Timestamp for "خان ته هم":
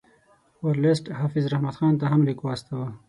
1.79-2.19